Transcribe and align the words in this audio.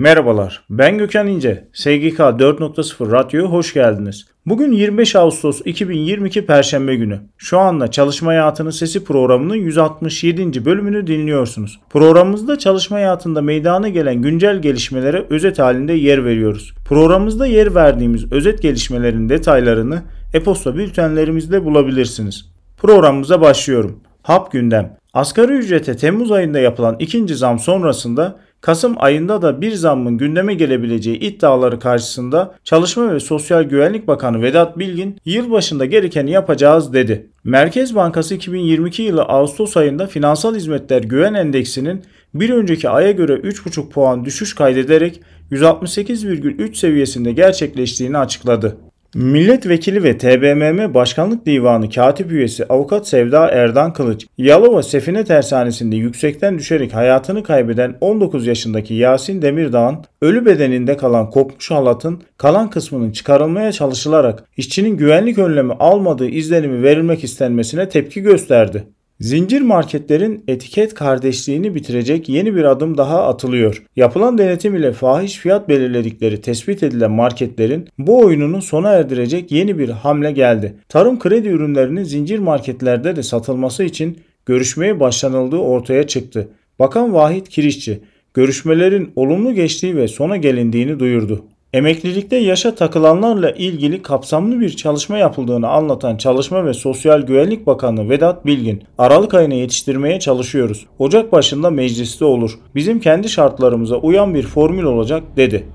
Merhabalar, 0.00 0.64
ben 0.70 0.98
Gökhan 0.98 1.26
İnce. 1.26 1.64
SGK 1.72 2.18
4.0 2.18 3.12
Radyo'ya 3.12 3.46
hoş 3.46 3.74
geldiniz. 3.74 4.26
Bugün 4.46 4.72
25 4.72 5.16
Ağustos 5.16 5.60
2022 5.64 6.46
Perşembe 6.46 6.96
günü. 6.96 7.20
Şu 7.38 7.58
anda 7.58 7.90
Çalışma 7.90 8.30
Hayatının 8.30 8.70
Sesi 8.70 9.04
programının 9.04 9.54
167. 9.54 10.64
bölümünü 10.64 11.06
dinliyorsunuz. 11.06 11.80
Programımızda 11.90 12.58
çalışma 12.58 12.96
hayatında 12.96 13.42
meydana 13.42 13.88
gelen 13.88 14.22
güncel 14.22 14.62
gelişmelere 14.62 15.26
özet 15.30 15.58
halinde 15.58 15.92
yer 15.92 16.24
veriyoruz. 16.24 16.74
Programımızda 16.84 17.46
yer 17.46 17.74
verdiğimiz 17.74 18.32
özet 18.32 18.62
gelişmelerin 18.62 19.28
detaylarını 19.28 20.02
e-posta 20.34 20.76
bültenlerimizde 20.76 21.64
bulabilirsiniz. 21.64 22.50
Programımıza 22.76 23.40
başlıyorum. 23.40 24.00
Hap 24.22 24.52
gündem. 24.52 24.96
Asgari 25.14 25.52
ücrete 25.52 25.96
Temmuz 25.96 26.32
ayında 26.32 26.58
yapılan 26.58 26.96
ikinci 26.98 27.34
zam 27.34 27.58
sonrasında 27.58 28.40
Kasım 28.60 28.94
ayında 28.98 29.42
da 29.42 29.60
bir 29.60 29.72
zammın 29.72 30.18
gündeme 30.18 30.54
gelebileceği 30.54 31.18
iddiaları 31.18 31.78
karşısında 31.78 32.54
Çalışma 32.64 33.14
ve 33.14 33.20
Sosyal 33.20 33.62
Güvenlik 33.62 34.08
Bakanı 34.08 34.42
Vedat 34.42 34.78
Bilgin 34.78 35.18
yılbaşında 35.24 35.86
gerekeni 35.86 36.30
yapacağız 36.30 36.92
dedi. 36.92 37.30
Merkez 37.44 37.94
Bankası 37.94 38.34
2022 38.34 39.02
yılı 39.02 39.22
Ağustos 39.22 39.76
ayında 39.76 40.06
finansal 40.06 40.54
hizmetler 40.54 41.02
güven 41.02 41.34
endeksinin 41.34 42.02
bir 42.34 42.50
önceki 42.50 42.88
aya 42.88 43.10
göre 43.10 43.32
3,5 43.32 43.88
puan 43.88 44.24
düşüş 44.24 44.54
kaydederek 44.54 45.20
168,3 45.50 46.74
seviyesinde 46.74 47.32
gerçekleştiğini 47.32 48.18
açıkladı. 48.18 48.76
Milletvekili 49.14 50.02
ve 50.02 50.18
TBMM 50.18 50.94
Başkanlık 50.94 51.46
Divanı 51.46 51.90
Katip 51.90 52.32
Üyesi 52.32 52.66
Avukat 52.68 53.08
Sevda 53.08 53.48
Erdan 53.48 53.92
Kılıç, 53.92 54.26
Yalova 54.38 54.82
Sefine 54.82 55.24
Tersanesi'nde 55.24 55.96
yüksekten 55.96 56.58
düşerek 56.58 56.94
hayatını 56.94 57.42
kaybeden 57.42 57.96
19 58.00 58.46
yaşındaki 58.46 58.94
Yasin 58.94 59.42
Demirdağ'ın 59.42 59.98
ölü 60.22 60.46
bedeninde 60.46 60.96
kalan 60.96 61.30
kopmuş 61.30 61.70
halatın 61.70 62.22
kalan 62.36 62.70
kısmının 62.70 63.12
çıkarılmaya 63.12 63.72
çalışılarak 63.72 64.44
işçinin 64.56 64.96
güvenlik 64.96 65.38
önlemi 65.38 65.72
almadığı 65.72 66.28
izlenimi 66.28 66.82
verilmek 66.82 67.24
istenmesine 67.24 67.88
tepki 67.88 68.20
gösterdi. 68.20 68.84
Zincir 69.20 69.60
marketlerin 69.60 70.44
etiket 70.48 70.94
kardeşliğini 70.94 71.74
bitirecek 71.74 72.28
yeni 72.28 72.56
bir 72.56 72.64
adım 72.64 72.96
daha 72.96 73.26
atılıyor. 73.26 73.84
Yapılan 73.96 74.38
denetim 74.38 74.76
ile 74.76 74.92
fahiş 74.92 75.36
fiyat 75.36 75.68
belirledikleri 75.68 76.40
tespit 76.40 76.82
edilen 76.82 77.10
marketlerin 77.10 77.88
bu 77.98 78.18
oyununu 78.18 78.62
sona 78.62 78.92
erdirecek 78.92 79.52
yeni 79.52 79.78
bir 79.78 79.88
hamle 79.88 80.32
geldi. 80.32 80.74
Tarım 80.88 81.18
kredi 81.18 81.48
ürünlerinin 81.48 82.02
zincir 82.02 82.38
marketlerde 82.38 83.16
de 83.16 83.22
satılması 83.22 83.84
için 83.84 84.18
görüşmeye 84.46 85.00
başlanıldığı 85.00 85.58
ortaya 85.58 86.06
çıktı. 86.06 86.48
Bakan 86.78 87.14
Vahit 87.14 87.48
Kirişçi, 87.48 88.00
görüşmelerin 88.34 89.12
olumlu 89.16 89.54
geçtiği 89.54 89.96
ve 89.96 90.08
sona 90.08 90.36
gelindiğini 90.36 91.00
duyurdu. 91.00 91.44
Emeklilikte 91.72 92.36
yaşa 92.36 92.74
takılanlarla 92.74 93.50
ilgili 93.50 94.02
kapsamlı 94.02 94.60
bir 94.60 94.70
çalışma 94.70 95.18
yapıldığını 95.18 95.68
anlatan 95.68 96.16
Çalışma 96.16 96.66
ve 96.66 96.74
Sosyal 96.74 97.22
Güvenlik 97.22 97.66
Bakanı 97.66 98.08
Vedat 98.10 98.46
Bilgin, 98.46 98.82
Aralık 98.98 99.34
ayına 99.34 99.54
yetiştirmeye 99.54 100.20
çalışıyoruz. 100.20 100.86
Ocak 100.98 101.32
başında 101.32 101.70
mecliste 101.70 102.24
olur. 102.24 102.58
Bizim 102.74 103.00
kendi 103.00 103.28
şartlarımıza 103.28 103.96
uyan 103.96 104.34
bir 104.34 104.42
formül 104.42 104.82
olacak 104.82 105.22
dedi. 105.36 105.66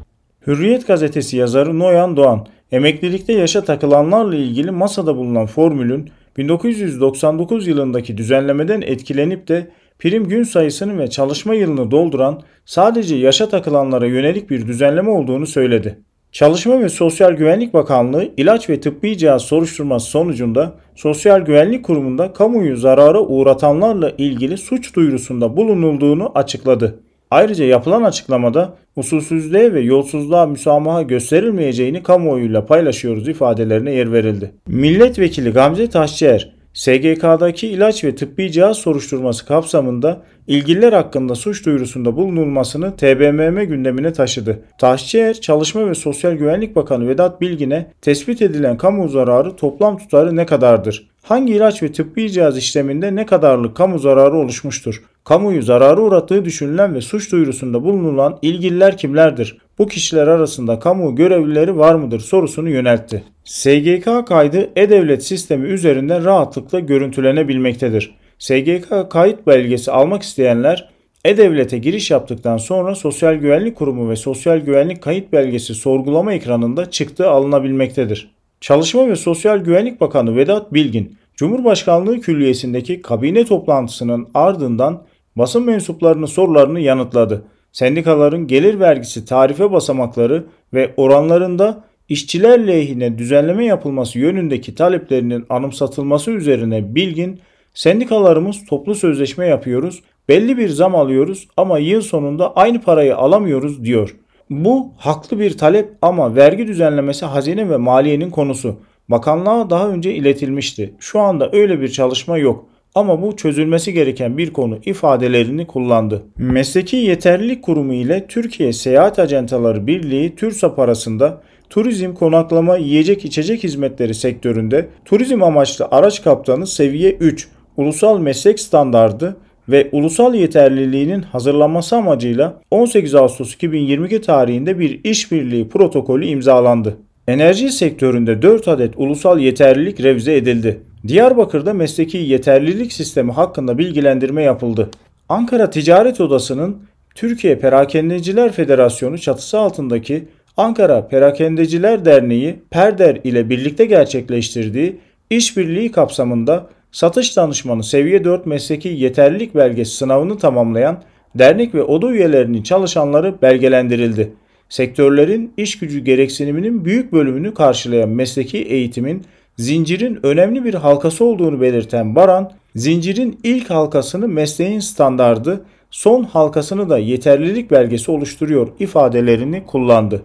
Hürriyet 0.48 0.88
gazetesi 0.88 1.38
yazarı 1.38 1.80
Noyan 1.80 2.18
Doğan, 2.18 2.48
emeklilikte 2.72 3.34
yaşa 3.34 3.64
takılanlarla 3.64 4.36
ilgili 4.36 4.72
masada 4.72 5.18
bulunan 5.18 5.46
formülün 5.46 6.10
1999 6.38 7.68
yılındaki 7.68 8.18
düzenlemeden 8.18 8.82
etkilenip 8.82 9.48
de 9.48 9.68
prim 10.00 10.28
gün 10.28 10.44
sayısını 10.44 11.00
ve 11.00 11.10
çalışma 11.10 11.54
yılını 11.54 11.92
dolduran 11.92 12.42
sadece 12.66 13.16
yaşa 13.16 13.50
takılanlara 13.50 14.06
yönelik 14.06 14.50
bir 14.50 14.68
düzenleme 14.68 15.10
olduğunu 15.10 15.48
söyledi. 15.48 16.00
Çalışma 16.32 16.80
ve 16.80 16.90
Sosyal 16.90 17.34
Güvenlik 17.34 17.74
Bakanlığı 17.74 18.30
ilaç 18.38 18.70
ve 18.70 18.80
tıbbi 18.80 19.18
cihaz 19.18 19.42
soruşturması 19.42 20.08
sonucunda 20.10 20.74
Sosyal 20.96 21.42
Güvenlik 21.42 21.86
Kurumu'nda 21.86 22.34
kamuyu 22.34 22.78
zarara 22.78 23.22
uğratanlarla 23.22 24.12
ilgili 24.18 24.58
suç 24.58 24.96
duyurusunda 24.96 25.58
bulunulduğunu 25.58 26.32
açıkladı. 26.36 27.00
Ayrıca 27.32 27.66
yapılan 27.66 28.04
açıklamada 28.04 28.74
usulsüzlüğe 28.96 29.74
ve 29.74 29.80
yolsuzluğa 29.82 30.46
müsamaha 30.46 31.02
gösterilmeyeceğini 31.02 32.04
kamuoyuyla 32.04 32.66
paylaşıyoruz 32.66 33.28
ifadelerine 33.28 33.92
yer 33.92 34.12
verildi. 34.12 34.52
Milletvekili 34.68 35.50
Gamze 35.50 35.90
Taşçıer, 35.90 36.55
SGK'daki 36.76 37.68
ilaç 37.68 38.04
ve 38.04 38.16
tıbbi 38.16 38.52
cihaz 38.52 38.78
soruşturması 38.78 39.46
kapsamında 39.46 40.22
ilgililer 40.48 40.94
hakkında 40.94 41.36
suç 41.36 41.66
duyurusunda 41.66 42.16
bulunulmasını 42.16 42.96
TBMM 42.96 43.64
gündemine 43.64 44.14
taşıdı. 44.14 44.60
Taşçıer, 44.78 45.34
Çalışma 45.34 45.90
ve 45.90 45.96
Sosyal 45.96 46.34
Güvenlik 46.34 46.76
Bakanı 46.76 47.08
Vedat 47.08 47.42
Bilgin'e 47.42 47.92
tespit 48.02 48.42
edilen 48.42 48.78
kamu 48.78 49.10
zararı 49.10 49.56
toplam 49.56 49.98
tutarı 49.98 50.36
ne 50.36 50.46
kadardır? 50.46 51.08
Hangi 51.24 51.54
ilaç 51.54 51.84
ve 51.84 51.92
tıbbi 51.92 52.32
cihaz 52.32 52.58
işleminde 52.58 53.16
ne 53.16 53.26
kadarlık 53.26 53.76
kamu 53.76 54.00
zararı 54.00 54.38
oluşmuştur? 54.38 55.04
Kamuyu 55.24 55.62
zararı 55.62 56.02
uğrattığı 56.02 56.46
düşünülen 56.46 56.96
ve 56.96 57.02
suç 57.02 57.32
duyurusunda 57.32 57.84
bulunulan 57.84 58.40
ilgililer 58.42 58.98
kimlerdir? 58.98 59.58
Bu 59.78 59.88
kişiler 59.88 60.28
arasında 60.28 60.80
kamu 60.80 61.16
görevlileri 61.16 61.78
var 61.78 61.96
mıdır 61.96 62.20
sorusunu 62.20 62.70
yöneltti. 62.70 63.24
SGK 63.46 64.28
kaydı 64.28 64.70
e-devlet 64.76 65.24
sistemi 65.24 65.68
üzerinden 65.68 66.26
rahatlıkla 66.26 66.80
görüntülenebilmektedir. 66.80 68.16
SGK 68.40 69.10
kayıt 69.10 69.48
belgesi 69.48 69.92
almak 69.92 70.24
isteyenler 70.24 70.90
e-Devlet'e 71.26 71.78
giriş 71.78 72.12
yaptıktan 72.12 72.58
sonra 72.58 72.96
Sosyal 72.96 73.36
Güvenlik 73.36 73.76
Kurumu 73.76 74.10
ve 74.10 74.16
Sosyal 74.16 74.58
Güvenlik 74.58 75.02
Kayıt 75.02 75.34
Belgesi 75.34 75.76
sorgulama 75.76 76.34
ekranında 76.34 76.92
çıktı 76.92 77.30
alınabilmektedir. 77.30 78.32
Çalışma 78.62 79.08
ve 79.08 79.16
Sosyal 79.16 79.58
Güvenlik 79.58 80.02
Bakanı 80.02 80.36
Vedat 80.36 80.74
Bilgin, 80.74 81.18
Cumhurbaşkanlığı 81.36 82.22
Külliyesi'ndeki 82.22 83.02
kabine 83.02 83.46
toplantısının 83.46 84.28
ardından 84.34 85.04
basın 85.36 85.66
mensuplarının 85.66 86.26
sorularını 86.26 86.80
yanıtladı. 86.80 87.46
Sendikaların 87.72 88.48
gelir 88.48 88.80
vergisi 88.80 89.26
tarife 89.26 89.72
basamakları 89.72 90.46
ve 90.74 90.94
oranlarında 90.98 91.84
işçiler 92.10 92.68
lehine 92.68 93.18
düzenleme 93.18 93.66
yapılması 93.66 94.20
yönündeki 94.20 94.76
taleplerinin 94.76 95.46
anımsatılması 95.50 96.32
üzerine 96.32 96.96
Bilgin, 96.96 97.40
sendikalarımız 97.74 98.66
toplu 98.66 98.96
sözleşme 98.96 99.48
yapıyoruz, 99.48 100.02
belli 100.30 100.58
bir 100.58 100.70
zam 100.70 100.96
alıyoruz 100.96 101.48
ama 101.58 101.80
yıl 101.80 102.02
sonunda 102.02 102.56
aynı 102.56 102.82
parayı 102.82 103.18
alamıyoruz 103.18 103.84
diyor. 103.84 104.16
Bu 104.50 104.92
haklı 104.98 105.40
bir 105.40 105.58
talep 105.58 105.90
ama 106.02 106.36
vergi 106.36 106.68
düzenlemesi 106.68 107.26
hazine 107.26 107.70
ve 107.70 107.78
maliyenin 107.78 108.30
konusu. 108.30 108.80
Bakanlığa 109.10 109.70
daha 109.70 109.90
önce 109.90 110.14
iletilmişti. 110.14 110.94
Şu 111.00 111.20
anda 111.20 111.50
öyle 111.54 111.82
bir 111.82 111.88
çalışma 111.88 112.38
yok. 112.38 112.66
Ama 112.96 113.22
bu 113.22 113.36
çözülmesi 113.36 113.94
gereken 113.94 114.38
bir 114.38 114.54
konu 114.54 114.80
ifadelerini 114.86 115.68
kullandı. 115.68 116.24
Mesleki 116.38 116.96
Yeterlilik 116.96 117.64
Kurumu 117.64 117.94
ile 117.94 118.28
Türkiye 118.28 118.74
Seyahat 118.74 119.20
Ajantaları 119.20 119.88
Birliği 119.88 120.36
TÜRSAP 120.36 120.80
arasında 120.80 121.42
turizm, 121.70 122.14
konaklama, 122.14 122.78
yiyecek 122.78 123.26
içecek 123.26 123.64
hizmetleri 123.64 124.14
sektöründe 124.14 124.88
turizm 125.06 125.44
amaçlı 125.44 125.88
araç 125.92 126.24
kaptanı 126.24 126.68
seviye 126.68 127.12
3 127.12 127.48
ulusal 127.78 128.20
meslek 128.20 128.60
standardı 128.60 129.38
ve 129.70 129.90
ulusal 129.92 130.36
yeterliliğinin 130.36 131.22
hazırlanması 131.22 131.96
amacıyla 131.96 132.62
18 132.72 133.16
Ağustos 133.16 133.54
2022 133.54 134.22
tarihinde 134.22 134.80
bir 134.80 135.04
işbirliği 135.04 135.70
protokolü 135.70 136.26
imzalandı. 136.26 136.98
Enerji 137.28 137.70
sektöründe 137.70 138.42
4 138.42 138.68
adet 138.68 138.94
ulusal 138.98 139.40
yeterlilik 139.40 140.04
revize 140.04 140.36
edildi. 140.36 140.82
Diyarbakır'da 141.08 141.74
mesleki 141.74 142.18
yeterlilik 142.18 142.94
sistemi 142.94 143.32
hakkında 143.32 143.78
bilgilendirme 143.78 144.44
yapıldı. 144.44 144.90
Ankara 145.30 145.70
Ticaret 145.70 146.22
Odası'nın 146.22 146.78
Türkiye 147.16 147.60
Perakendeciler 147.60 148.52
Federasyonu 148.52 149.18
çatısı 149.18 149.60
altındaki 149.60 150.26
Ankara 150.58 151.08
Perakendeciler 151.08 152.06
Derneği 152.06 152.60
PERDER 152.70 153.20
ile 153.24 153.50
birlikte 153.50 153.86
gerçekleştirdiği 153.86 155.00
işbirliği 155.30 155.92
kapsamında 155.92 156.70
satış 156.92 157.38
danışmanı 157.38 157.84
seviye 157.84 158.24
4 158.24 158.46
mesleki 158.46 158.88
yeterlilik 158.90 159.56
belgesi 159.56 159.96
sınavını 159.96 160.38
tamamlayan 160.38 161.04
dernek 161.36 161.76
ve 161.76 161.84
oda 161.84 162.12
üyelerinin 162.12 162.64
çalışanları 162.64 163.42
belgelendirildi. 163.42 164.34
Sektörlerin 164.70 165.54
iş 165.58 165.80
gücü 165.80 166.00
gereksiniminin 166.00 166.86
büyük 166.86 167.14
bölümünü 167.14 167.54
karşılayan 167.54 168.10
mesleki 168.10 168.58
eğitimin 168.58 169.24
zincirin 169.58 170.20
önemli 170.24 170.66
bir 170.66 170.74
halkası 170.74 171.26
olduğunu 171.26 171.62
belirten 171.62 172.16
Baran, 172.16 172.52
zincirin 172.76 173.40
ilk 173.44 173.70
halkasını 173.70 174.28
mesleğin 174.28 174.80
standardı, 174.80 175.66
son 175.92 176.24
halkasını 176.24 176.90
da 176.90 176.98
yeterlilik 176.98 177.72
belgesi 177.72 178.12
oluşturuyor 178.12 178.68
ifadelerini 178.80 179.66
kullandı. 179.66 180.22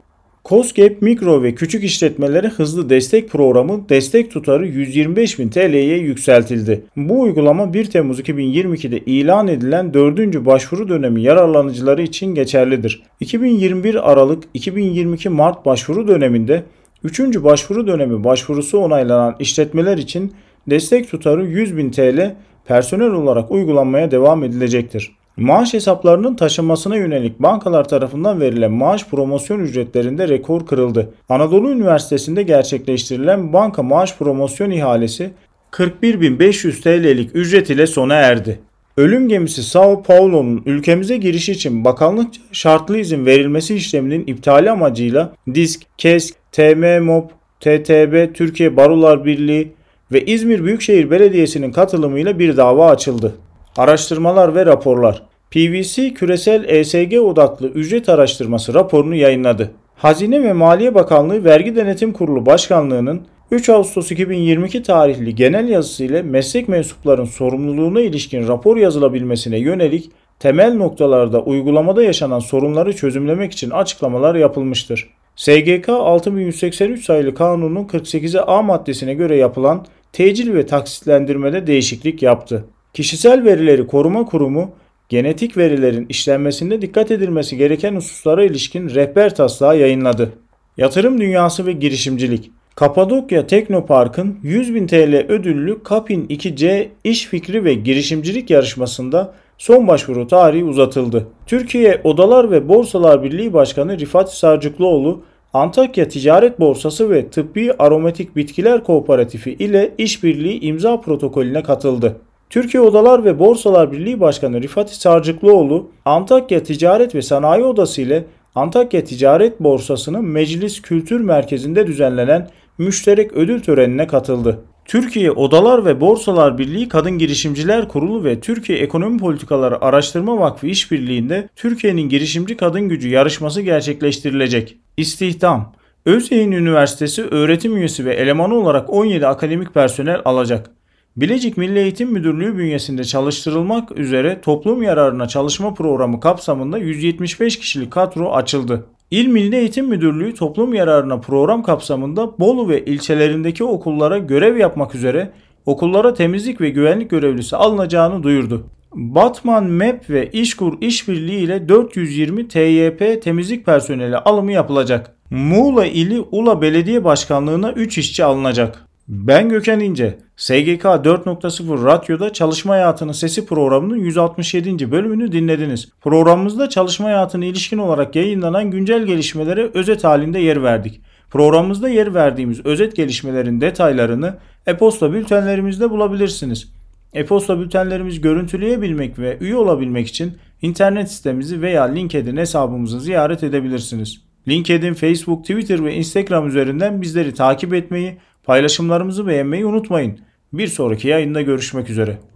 COSGAP 0.50 1.02
mikro 1.02 1.42
ve 1.42 1.54
küçük 1.54 1.84
işletmelere 1.84 2.48
hızlı 2.48 2.90
destek 2.90 3.30
programı 3.30 3.88
destek 3.88 4.30
tutarı 4.30 4.66
125.000 4.66 5.50
TL'ye 5.50 5.98
yükseltildi. 5.98 6.84
Bu 6.96 7.20
uygulama 7.20 7.74
1 7.74 7.84
Temmuz 7.84 8.20
2022'de 8.20 8.98
ilan 8.98 9.48
edilen 9.48 9.94
4. 9.94 10.46
başvuru 10.46 10.88
dönemi 10.88 11.22
yararlanıcıları 11.22 12.02
için 12.02 12.34
geçerlidir. 12.34 13.02
2021 13.20 14.10
Aralık 14.12 14.44
2022 14.54 15.28
Mart 15.28 15.66
başvuru 15.66 16.08
döneminde 16.08 16.62
3. 17.04 17.20
başvuru 17.20 17.86
dönemi 17.86 18.24
başvurusu 18.24 18.78
onaylanan 18.78 19.36
işletmeler 19.38 19.98
için 19.98 20.32
destek 20.70 21.10
tutarı 21.10 21.44
100.000 21.44 21.92
TL 21.92 22.34
personel 22.64 23.12
olarak 23.12 23.50
uygulanmaya 23.50 24.10
devam 24.10 24.44
edilecektir. 24.44 25.19
Maaş 25.36 25.74
hesaplarının 25.74 26.34
taşınmasına 26.34 26.96
yönelik 26.96 27.38
bankalar 27.38 27.88
tarafından 27.88 28.40
verilen 28.40 28.72
maaş 28.72 29.06
promosyon 29.06 29.60
ücretlerinde 29.60 30.28
rekor 30.28 30.66
kırıldı. 30.66 31.10
Anadolu 31.28 31.70
Üniversitesi'nde 31.70 32.42
gerçekleştirilen 32.42 33.52
banka 33.52 33.82
maaş 33.82 34.16
promosyon 34.16 34.70
ihalesi 34.70 35.30
41.500 35.72 36.82
TL'lik 36.82 37.30
ücret 37.36 37.70
ile 37.70 37.86
sona 37.86 38.14
erdi. 38.14 38.60
Ölüm 38.96 39.28
gemisi 39.28 39.62
Sao 39.62 40.02
Paulo'nun 40.02 40.62
ülkemize 40.66 41.16
girişi 41.16 41.52
için 41.52 41.84
bakanlıkça 41.84 42.40
şartlı 42.52 42.98
izin 42.98 43.26
verilmesi 43.26 43.74
işleminin 43.74 44.26
iptali 44.26 44.70
amacıyla 44.70 45.32
DİSK, 45.54 45.82
KESK, 45.98 46.34
TMMOP, 46.52 47.30
TTB, 47.60 48.34
Türkiye 48.34 48.76
Barolar 48.76 49.24
Birliği 49.24 49.72
ve 50.12 50.24
İzmir 50.24 50.64
Büyükşehir 50.64 51.10
Belediyesi'nin 51.10 51.72
katılımıyla 51.72 52.38
bir 52.38 52.56
dava 52.56 52.90
açıldı. 52.90 53.34
Araştırmalar 53.76 54.54
ve 54.54 54.66
raporlar. 54.66 55.22
PVC 55.50 56.14
küresel 56.14 56.64
ESG 56.68 57.18
odaklı 57.18 57.66
ücret 57.68 58.08
araştırması 58.08 58.74
raporunu 58.74 59.14
yayınladı. 59.14 59.70
Hazine 59.96 60.42
ve 60.42 60.52
Maliye 60.52 60.94
Bakanlığı 60.94 61.44
Vergi 61.44 61.76
Denetim 61.76 62.12
Kurulu 62.12 62.46
Başkanlığı'nın 62.46 63.22
3 63.50 63.68
Ağustos 63.68 64.10
2022 64.10 64.82
tarihli 64.82 65.34
genel 65.34 65.68
yazısı 65.68 66.04
ile 66.04 66.22
meslek 66.22 66.68
mensupların 66.68 67.24
sorumluluğuna 67.24 68.00
ilişkin 68.00 68.48
rapor 68.48 68.76
yazılabilmesine 68.76 69.58
yönelik 69.58 70.10
temel 70.38 70.74
noktalarda 70.74 71.40
uygulamada 71.42 72.02
yaşanan 72.02 72.38
sorunları 72.38 72.96
çözümlemek 72.96 73.52
için 73.52 73.70
açıklamalar 73.70 74.34
yapılmıştır. 74.34 75.10
SGK 75.36 75.88
6183 75.88 77.04
sayılı 77.04 77.34
kanunun 77.34 77.84
48'e 77.84 78.40
A 78.40 78.62
maddesine 78.62 79.14
göre 79.14 79.36
yapılan 79.36 79.86
tecil 80.12 80.54
ve 80.54 80.66
taksitlendirmede 80.66 81.66
değişiklik 81.66 82.22
yaptı. 82.22 82.64
Kişisel 82.94 83.44
Verileri 83.44 83.86
Koruma 83.86 84.24
Kurumu, 84.24 84.70
genetik 85.08 85.56
verilerin 85.56 86.06
işlenmesinde 86.08 86.82
dikkat 86.82 87.10
edilmesi 87.10 87.56
gereken 87.56 87.96
hususlara 87.96 88.44
ilişkin 88.44 88.88
rehber 88.88 89.34
taslağı 89.34 89.78
yayınladı. 89.78 90.32
Yatırım 90.76 91.20
Dünyası 91.20 91.66
ve 91.66 91.72
Girişimcilik 91.72 92.50
Kapadokya 92.74 93.46
Teknopark'ın 93.46 94.38
100.000 94.44 94.86
TL 94.86 95.32
ödüllü 95.32 95.82
Kapin 95.82 96.26
2C 96.26 96.88
İş 97.04 97.26
Fikri 97.26 97.64
ve 97.64 97.74
Girişimcilik 97.74 98.50
yarışmasında 98.50 99.34
son 99.58 99.88
başvuru 99.88 100.26
tarihi 100.26 100.64
uzatıldı. 100.64 101.26
Türkiye 101.46 102.00
Odalar 102.04 102.50
ve 102.50 102.68
Borsalar 102.68 103.22
Birliği 103.22 103.52
Başkanı 103.52 103.98
Rifat 103.98 104.34
Sarcıklıoğlu, 104.34 105.22
Antakya 105.52 106.08
Ticaret 106.08 106.60
Borsası 106.60 107.10
ve 107.10 107.30
Tıbbi 107.30 107.72
Aromatik 107.78 108.36
Bitkiler 108.36 108.84
Kooperatifi 108.84 109.52
ile 109.52 109.94
işbirliği 109.98 110.60
imza 110.60 111.00
protokolüne 111.00 111.62
katıldı. 111.62 112.16
Türkiye 112.50 112.82
Odalar 112.82 113.24
ve 113.24 113.38
Borsalar 113.38 113.92
Birliği 113.92 114.20
Başkanı 114.20 114.62
Rifat 114.62 114.90
Sarcıklıoğlu, 114.90 115.90
Antakya 116.04 116.62
Ticaret 116.62 117.14
ve 117.14 117.22
Sanayi 117.22 117.64
Odası 117.64 118.02
ile 118.02 118.24
Antakya 118.54 119.04
Ticaret 119.04 119.60
Borsası'nın 119.60 120.24
Meclis 120.24 120.82
Kültür 120.82 121.20
Merkezi'nde 121.20 121.86
düzenlenen 121.86 122.48
müşterek 122.78 123.32
ödül 123.32 123.60
törenine 123.60 124.06
katıldı. 124.06 124.60
Türkiye 124.84 125.30
Odalar 125.30 125.84
ve 125.84 126.00
Borsalar 126.00 126.58
Birliği 126.58 126.88
Kadın 126.88 127.18
Girişimciler 127.18 127.88
Kurulu 127.88 128.24
ve 128.24 128.40
Türkiye 128.40 128.78
Ekonomi 128.78 129.18
Politikaları 129.18 129.84
Araştırma 129.84 130.38
Vakfı 130.38 130.66
işbirliğinde 130.66 131.48
Türkiye'nin 131.56 132.08
girişimci 132.08 132.56
kadın 132.56 132.88
gücü 132.88 133.08
yarışması 133.08 133.62
gerçekleştirilecek. 133.62 134.76
İstihdam 134.96 135.72
Özyeğin 136.04 136.52
Üniversitesi 136.52 137.22
öğretim 137.22 137.76
üyesi 137.76 138.04
ve 138.04 138.14
elemanı 138.14 138.54
olarak 138.54 138.90
17 138.90 139.26
akademik 139.26 139.74
personel 139.74 140.20
alacak. 140.24 140.79
Bilecik 141.20 141.56
Milli 141.56 141.78
Eğitim 141.78 142.12
Müdürlüğü 142.12 142.58
bünyesinde 142.58 143.04
çalıştırılmak 143.04 143.98
üzere 143.98 144.40
toplum 144.40 144.82
yararına 144.82 145.28
çalışma 145.28 145.74
programı 145.74 146.20
kapsamında 146.20 146.78
175 146.78 147.58
kişilik 147.58 147.90
kadro 147.90 148.32
açıldı. 148.32 148.86
İl 149.10 149.26
Milli 149.26 149.56
Eğitim 149.56 149.86
Müdürlüğü 149.86 150.34
toplum 150.34 150.74
yararına 150.74 151.20
program 151.20 151.62
kapsamında 151.62 152.38
Bolu 152.38 152.68
ve 152.68 152.84
ilçelerindeki 152.84 153.64
okullara 153.64 154.18
görev 154.18 154.56
yapmak 154.56 154.94
üzere 154.94 155.32
okullara 155.66 156.14
temizlik 156.14 156.60
ve 156.60 156.70
güvenlik 156.70 157.10
görevlisi 157.10 157.56
alınacağını 157.56 158.22
duyurdu. 158.22 158.66
Batman 158.94 159.64
MEP 159.64 160.10
ve 160.10 160.30
İşkur 160.32 160.74
işbirliği 160.80 161.40
ile 161.40 161.68
420 161.68 162.48
TYP 162.48 163.22
temizlik 163.22 163.66
personeli 163.66 164.16
alımı 164.16 164.52
yapılacak. 164.52 165.16
Muğla 165.30 165.86
ili 165.86 166.20
Ula 166.20 166.62
Belediye 166.62 167.04
Başkanlığı'na 167.04 167.72
3 167.72 167.98
işçi 167.98 168.24
alınacak. 168.24 168.89
Ben 169.12 169.48
Gökhan 169.48 169.80
İnce. 169.80 170.18
SGK 170.36 170.84
4.0 170.84 171.84
Radyo'da 171.84 172.32
Çalışma 172.32 172.72
Hayatının 172.72 173.12
Sesi 173.12 173.46
programının 173.46 173.96
167. 173.96 174.90
bölümünü 174.90 175.32
dinlediniz. 175.32 175.88
Programımızda 176.00 176.68
çalışma 176.68 177.06
hayatına 177.06 177.44
ilişkin 177.44 177.78
olarak 177.78 178.16
yayınlanan 178.16 178.70
güncel 178.70 179.02
gelişmelere 179.02 179.70
özet 179.74 180.04
halinde 180.04 180.38
yer 180.38 180.62
verdik. 180.62 181.00
Programımızda 181.30 181.88
yer 181.88 182.14
verdiğimiz 182.14 182.66
özet 182.66 182.96
gelişmelerin 182.96 183.60
detaylarını 183.60 184.36
e-posta 184.66 185.12
bültenlerimizde 185.12 185.90
bulabilirsiniz. 185.90 186.72
E-posta 187.12 187.60
bültenlerimizi 187.60 188.20
görüntüleyebilmek 188.20 189.18
ve 189.18 189.38
üye 189.40 189.56
olabilmek 189.56 190.08
için 190.08 190.32
internet 190.62 191.10
sitemizi 191.10 191.62
veya 191.62 191.84
LinkedIn 191.84 192.36
hesabımızı 192.36 193.00
ziyaret 193.00 193.44
edebilirsiniz. 193.44 194.20
LinkedIn, 194.48 194.94
Facebook, 194.94 195.44
Twitter 195.44 195.84
ve 195.84 195.94
Instagram 195.94 196.48
üzerinden 196.48 197.02
bizleri 197.02 197.34
takip 197.34 197.74
etmeyi, 197.74 198.18
paylaşımlarımızı 198.44 199.26
beğenmeyi 199.26 199.66
unutmayın. 199.66 200.20
Bir 200.52 200.66
sonraki 200.66 201.08
yayında 201.08 201.42
görüşmek 201.42 201.90
üzere. 201.90 202.18